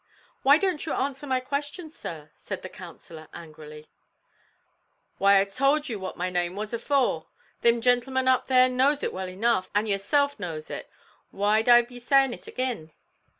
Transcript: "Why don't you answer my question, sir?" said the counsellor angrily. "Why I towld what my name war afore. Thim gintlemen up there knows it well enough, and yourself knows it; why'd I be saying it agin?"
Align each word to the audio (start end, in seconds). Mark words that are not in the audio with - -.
"Why 0.41 0.57
don't 0.57 0.83
you 0.87 0.93
answer 0.93 1.27
my 1.27 1.39
question, 1.39 1.87
sir?" 1.87 2.31
said 2.35 2.63
the 2.63 2.69
counsellor 2.69 3.27
angrily. 3.35 3.85
"Why 5.19 5.39
I 5.39 5.45
towld 5.45 5.87
what 5.93 6.17
my 6.17 6.31
name 6.31 6.55
war 6.55 6.65
afore. 6.73 7.27
Thim 7.61 7.81
gintlemen 7.81 8.27
up 8.27 8.47
there 8.47 8.67
knows 8.67 9.03
it 9.03 9.13
well 9.13 9.29
enough, 9.29 9.69
and 9.75 9.87
yourself 9.87 10.39
knows 10.39 10.71
it; 10.71 10.89
why'd 11.29 11.69
I 11.69 11.83
be 11.83 11.99
saying 11.99 12.33
it 12.33 12.47
agin?" 12.47 12.93